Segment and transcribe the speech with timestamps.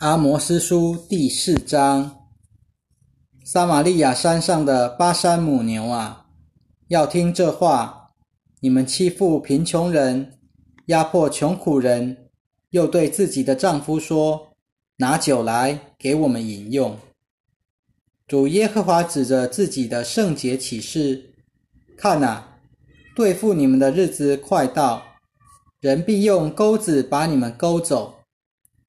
[0.00, 2.24] 阿摩斯书第四章：
[3.44, 6.24] 撒玛利亚山上的巴山母牛啊，
[6.88, 8.12] 要听这话！
[8.60, 10.38] 你们欺负贫穷人，
[10.86, 12.30] 压迫穷苦人，
[12.70, 14.52] 又对自己的丈夫说
[14.96, 16.96] ：“拿酒来给我们饮用。”
[18.26, 21.34] 主耶和华指着自己的圣洁启示
[21.98, 22.56] ：“看哪，
[23.14, 25.02] 对付你们的日子快到，
[25.78, 28.14] 人必用钩子把你们勾走。”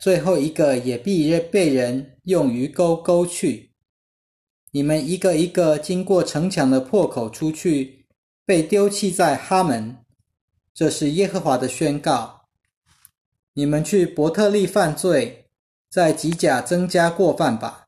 [0.01, 3.71] 最后一个也必被人用鱼钩钩去。
[4.71, 8.07] 你们一个一个经过城墙的破口出去，
[8.43, 9.95] 被丢弃在哈门。
[10.73, 12.47] 这是耶和华的宣告。
[13.53, 15.45] 你们去伯特利犯罪，
[15.91, 17.85] 在吉甲增加过犯吧。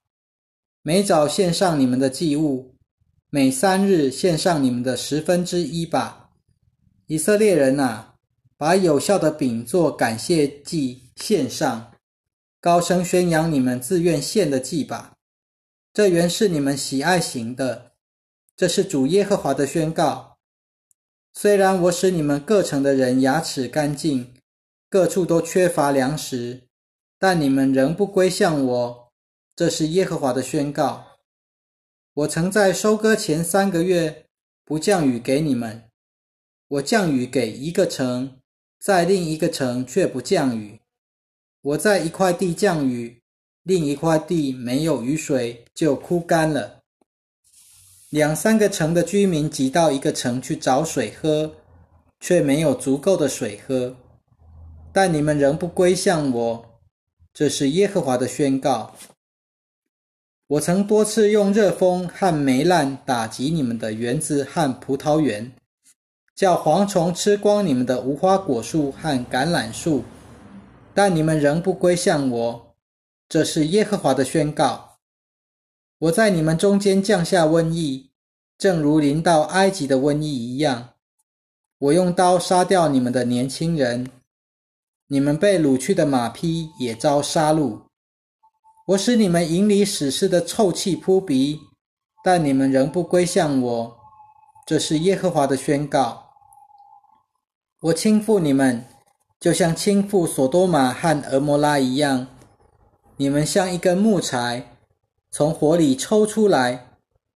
[0.84, 2.76] 每早献上你们的祭物，
[3.32, 6.30] 每三日献上你们的十分之一吧。
[7.08, 8.14] 以色列人啊，
[8.56, 11.90] 把有效的饼做感谢祭献上。
[12.64, 15.18] 高声宣扬你们自愿献的祭吧，
[15.94, 17.92] 这原是你们喜爱行的。
[18.56, 20.38] 这是主耶和华的宣告。
[21.34, 24.34] 虽然我使你们各城的人牙齿干净，
[24.90, 26.70] 各处都缺乏粮食，
[27.20, 29.12] 但你们仍不归向我。
[29.58, 31.18] 这是耶和华的宣告。
[32.14, 34.28] 我曾在收割前三个月
[34.64, 35.90] 不降雨给你们，
[36.70, 38.40] 我降雨给一个城，
[38.80, 40.80] 在另一个城却不降雨。
[41.64, 43.22] 我在一块地降雨，
[43.64, 46.82] 另一块地没有雨水，就枯干了。
[48.10, 51.54] 两三个城的居民挤到一个城去找水喝，
[52.20, 53.96] 却没有足够的水喝。
[54.92, 56.82] 但你们仍不归向我，
[57.34, 58.94] 这是耶和华的宣告。
[60.48, 65.54] 我曾多次用热风和霉烂打击你们的园子和葡萄园，
[66.36, 70.04] 叫蝗虫吃光你们的无花果树和橄榄树。
[70.94, 72.76] 但你们仍不归向我，
[73.28, 74.98] 这是耶和华的宣告。
[76.00, 78.12] 我在你们中间降下瘟疫，
[78.58, 80.90] 正如临到埃及的瘟疫一样。
[81.80, 84.12] 我用刀杀掉你们的年轻人，
[85.08, 87.82] 你们被掳去的马匹也遭杀戮。
[88.88, 91.60] 我使你们营里死尸的臭气扑鼻，
[92.24, 93.98] 但你们仍不归向我，
[94.68, 96.32] 这是耶和华的宣告。
[97.82, 98.93] 我倾覆你们。
[99.44, 102.28] 就像倾覆索多玛和俄摩拉一样，
[103.18, 104.78] 你们像一根木柴
[105.30, 106.96] 从火里抽出来，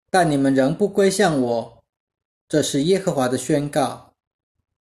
[0.10, 1.84] 但你们仍不归向我。
[2.48, 4.14] 这是耶和华的宣告。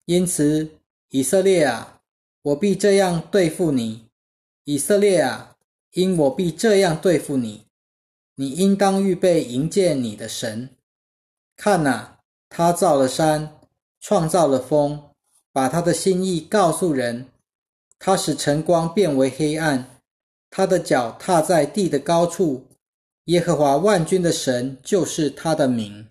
[0.06, 0.78] 因此，
[1.10, 2.00] 以色列啊，
[2.42, 4.06] 我必这样对付你；
[4.64, 5.58] 以色列啊，
[5.92, 7.66] 因我必这样对付你。
[8.36, 10.70] 你应当预备迎接你的神。
[11.58, 13.58] 看哪，他造了山，
[14.00, 15.09] 创造了风。
[15.52, 17.28] 把他的心意告诉人，
[17.98, 20.02] 他使晨光变为黑暗，
[20.50, 22.68] 他的脚踏在地的高处。
[23.26, 26.08] 耶和华万军的神就是他的名。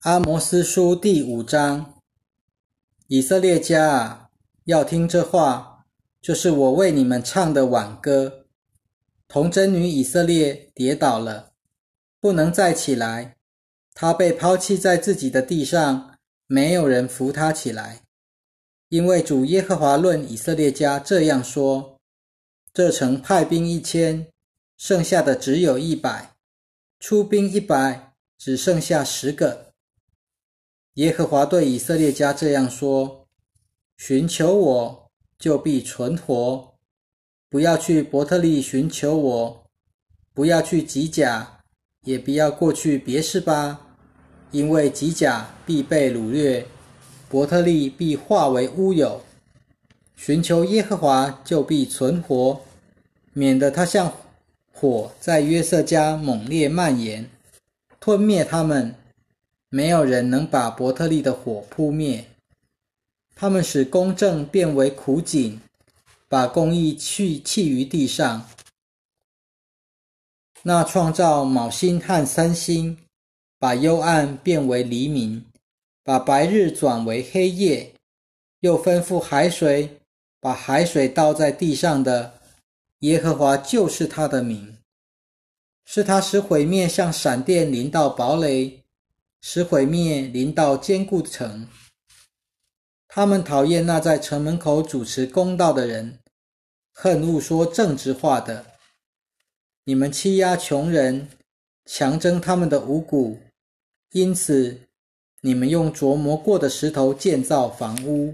[0.00, 1.94] 阿摩斯书第五章，
[3.06, 4.30] 以色列家啊，
[4.64, 5.84] 要听这话，
[6.20, 8.46] 就是我为你们唱的挽歌。
[9.28, 11.52] 童贞女以色列跌倒了，
[12.20, 13.36] 不能再起来，
[13.94, 16.13] 她被抛弃在自己的地上。
[16.54, 18.02] 没有人扶他起来，
[18.88, 21.98] 因为主耶和华论以色列家这样说：
[22.72, 24.28] 这城派兵一千，
[24.76, 26.36] 剩下的只有一百；
[27.00, 29.72] 出兵一百，只剩下十个。
[30.92, 33.26] 耶和华对以色列家这样说：
[33.96, 36.76] 寻求我，就必存活；
[37.50, 39.66] 不要去伯特利寻求我，
[40.32, 41.64] 不要去吉甲，
[42.02, 43.83] 也不要过去别是巴。
[44.54, 46.64] 因为吉甲必被掳掠，
[47.28, 49.20] 伯特利必化为乌有。
[50.16, 52.60] 寻求耶和华就必存活，
[53.32, 54.12] 免得他像
[54.72, 57.28] 火在约瑟家猛烈蔓延，
[57.98, 58.94] 吞灭他们。
[59.70, 62.24] 没有人能把伯特利的火扑灭。
[63.34, 65.60] 他们使公正变为苦井，
[66.28, 68.48] 把公义去弃于地上。
[70.62, 72.96] 那创造卯星和三星。
[73.64, 75.42] 把幽暗变为黎明，
[76.02, 77.94] 把白日转为黑夜，
[78.60, 79.88] 又吩咐海水
[80.38, 82.40] 把海水倒在地上的
[82.98, 84.76] 耶和华就是他的名，
[85.86, 88.82] 是他使毁灭像闪电临到堡垒，
[89.40, 91.66] 使毁灭临到坚固城。
[93.08, 96.18] 他们讨厌那在城门口主持公道的人，
[96.92, 98.66] 恨恶说正直话的。
[99.84, 101.30] 你们欺压穷人，
[101.86, 103.40] 强征他们的五谷。
[104.14, 104.78] 因此，
[105.40, 108.32] 你们用琢磨过的石头建造房屋，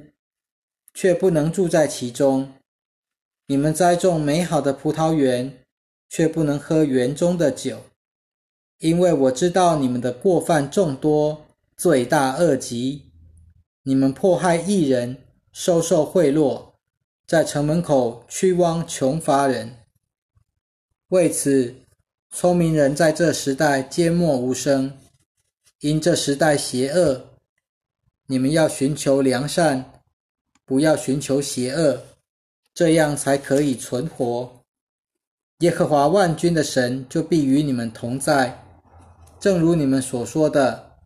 [0.93, 2.53] 却不能住在其中。
[3.47, 5.65] 你们栽种美好的葡萄园，
[6.11, 7.79] 却不能喝园中的酒，
[8.81, 11.47] 因为我知道你们的过犯众多，
[11.79, 13.11] 罪大恶极。
[13.85, 15.17] 你们迫害异人，
[15.51, 16.73] 收受贿赂，
[17.27, 19.77] 在城门口屈枉穷乏人。
[21.09, 21.75] 为此，
[22.31, 24.93] 聪明人在这时代缄默无声，
[25.81, 27.27] 因这时代邪恶。
[28.27, 30.03] 你们要寻求良善，
[30.65, 32.03] 不要寻求邪恶。
[32.73, 34.65] 这样才可以存活。
[35.59, 38.65] 耶和华万军的神就必与你们同在，
[39.39, 40.99] 正如你们所说的，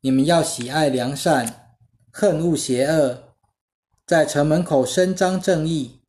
[0.00, 1.76] 你们要喜爱良善，
[2.10, 3.34] 恨恶邪恶，
[4.06, 6.00] 在城门口伸张正义。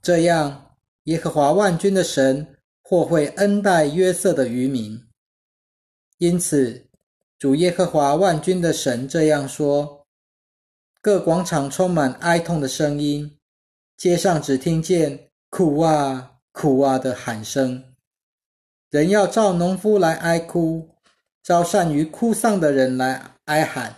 [0.00, 5.04] 这样，耶和华万军的神或会恩待约瑟的渔民。
[6.18, 6.86] 因此，
[7.42, 10.06] 主耶和华万军的神这样说：
[11.00, 13.36] 各广场充满哀痛的声音。
[13.96, 17.82] 街上只听见苦啊苦啊的喊声，
[18.90, 20.88] 人要照农夫来哀哭，
[21.42, 23.92] 召善于哭丧的人来哀喊。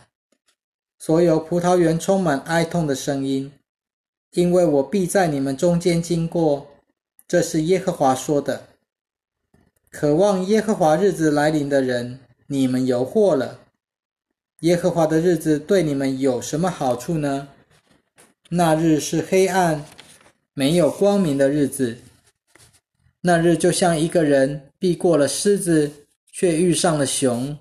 [0.99, 3.53] 所有葡萄园充满哀痛的声音，
[4.31, 6.67] 因为我必在你们中间经过。
[7.29, 8.69] 这是耶和华说的。
[9.91, 12.21] 渴望耶和华日子来临的人，
[12.55, 13.59] 你们有祸了。
[14.61, 17.49] 耶和华的日子对你们有什么好处呢？
[18.49, 19.85] 那日是黑暗。
[20.57, 21.99] 没有光明的日子，
[23.23, 25.91] 那日就像一个人避过了狮子，
[26.31, 27.57] 却遇上了熊；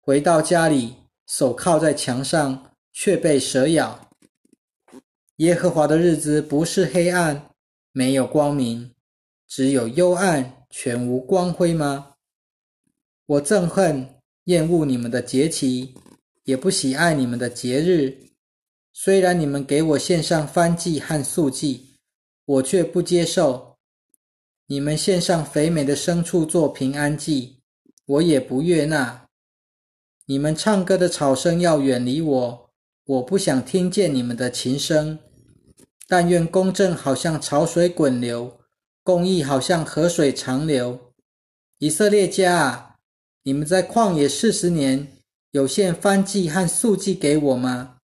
[0.00, 0.94] 回到家里，
[1.26, 4.08] 手靠在墙上，却被蛇咬。
[5.36, 7.50] 耶和华的日子不是黑暗，
[7.92, 8.92] 没有光明，
[9.46, 12.15] 只有幽暗，全无光辉吗？
[13.26, 14.08] 我憎恨、
[14.44, 15.94] 厌恶你们的节期，
[16.44, 18.16] 也不喜爱你们的节日。
[18.92, 21.86] 虽然你们给我献上燔祭和素祭。
[22.46, 23.76] 我却不接受
[24.68, 27.60] 你们献上肥美的牲畜做平安祭，
[28.06, 29.26] 我也不悦纳。
[30.26, 32.70] 你们唱歌的吵声要远离我，
[33.04, 35.18] 我不想听见你们的琴声。
[36.06, 38.60] 但愿公正好像潮水滚流，
[39.02, 41.12] 公义好像河水长流。
[41.78, 42.95] 以色列家啊，
[43.46, 45.06] 你们在旷野四十年，
[45.52, 47.98] 有献翻祭和素祭给我吗？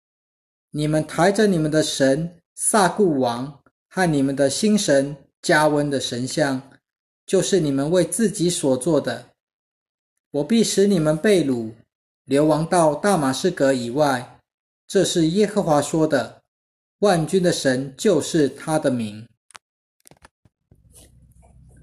[0.72, 3.62] 你们抬着你们的神萨固王。
[3.88, 6.70] 和你们的新神加温的神像，
[7.24, 9.30] 就是你们为自己所做的。
[10.32, 11.72] 我必使你们被掳，
[12.24, 14.40] 流亡到大马士革以外。
[14.86, 16.42] 这是耶和华说的。
[16.98, 19.26] 万军的神就是他的名。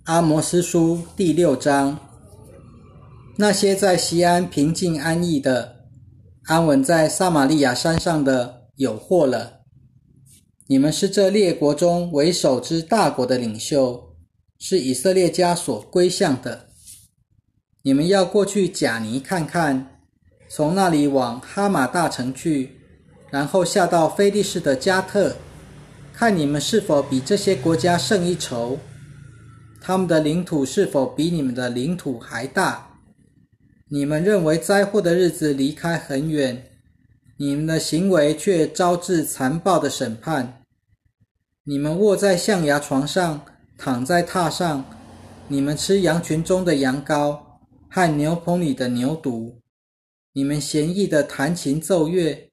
[0.04, 2.15] 阿摩斯书第六章：
[3.38, 5.76] 那些在西安平静安逸的，
[6.46, 9.60] 安稳在撒玛利亚山上的，有祸了。
[10.68, 14.16] 你们是这列国中为首之大国的领袖，
[14.58, 16.70] 是以色列家所归向的。
[17.82, 20.00] 你们要过去贾尼看看，
[20.48, 22.80] 从那里往哈马大城去，
[23.30, 25.36] 然后下到菲利士的加特，
[26.14, 28.80] 看你们是否比这些国家胜一筹，
[29.82, 32.94] 他们的领土是否比你们的领土还大。
[33.92, 36.72] 你们认为灾祸的日子离开很远。
[37.38, 40.64] 你们的行为却招致残暴的审判。
[41.66, 43.46] 你们卧在象牙床上，
[43.78, 44.86] 躺在榻上，
[45.48, 47.38] 你们吃羊群中的羊羔
[47.90, 49.54] 和牛棚里的牛犊。
[50.34, 52.50] 你们闲逸的弹琴奏乐，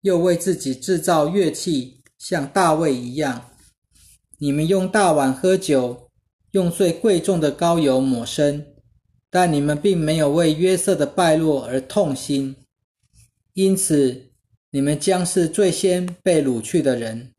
[0.00, 3.50] 又为自己制造乐器，像大卫一样。
[4.38, 6.08] 你们用大碗喝酒，
[6.50, 8.71] 用最贵重的膏油抹身，
[9.34, 12.54] 但你们并没有为约瑟的败落而痛心。
[13.54, 14.26] 因此，
[14.72, 17.32] 你们将是最先被掳去的人。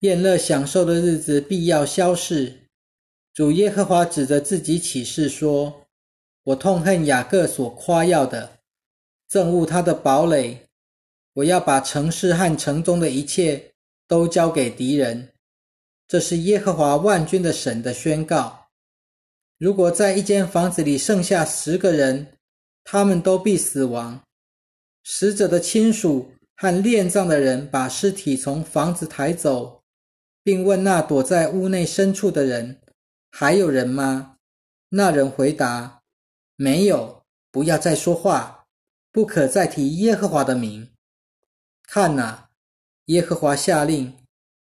[0.00, 2.68] 宴乐享受的日子必要消逝。
[3.34, 5.88] 主耶和华指着自己起誓说
[6.44, 8.60] ：“我痛恨雅各所夸耀的，
[9.28, 10.68] 憎恶他的堡垒。
[11.32, 13.72] 我要把城市和城中的一切
[14.06, 15.30] 都交给敌人。”
[16.06, 18.67] 这是耶和华万军的神的宣告。
[19.58, 22.38] 如果在一间房子里剩下十个人，
[22.84, 24.22] 他们都必死亡。
[25.04, 29.82] 死者的亲属和殓葬的人把尸体从房子抬走，
[30.42, 32.80] 并问那躲在屋内深处的人
[33.30, 34.36] ：“还有人吗？”
[34.90, 36.02] 那人回答
[36.56, 37.18] ：“没有。”
[37.50, 38.66] 不要再说话，
[39.10, 40.90] 不可再提耶和华的名。
[41.82, 42.50] 看哪，
[43.06, 44.14] 耶和华下令，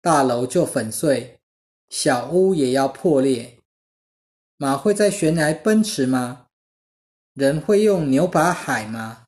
[0.01, 1.39] 大楼就粉碎，
[1.91, 3.60] 小屋也要破裂。
[4.63, 6.45] 马会在悬崖奔驰吗？
[7.33, 9.25] 人会用牛把海吗？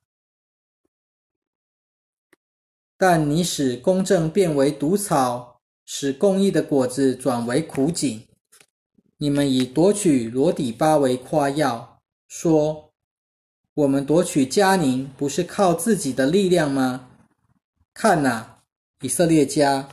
[2.99, 8.27] 但你使公正变为毒草，使公义的果子转为苦井。
[9.17, 12.93] 你们以夺取罗底巴为夸耀，说
[13.73, 17.09] ：“我们夺取迦宁，不是靠自己的力量吗？”
[17.91, 18.61] 看哪，
[19.01, 19.89] 以色列家，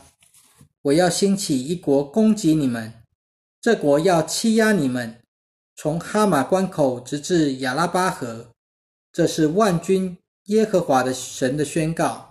[0.83, 2.93] 我要兴起一国攻击你们，
[3.59, 5.20] 这国要欺压你们，
[5.83, 8.49] 从哈马关口直至雅拉巴河。
[9.11, 10.19] 这是万军
[10.49, 12.30] 耶和华的神的宣告。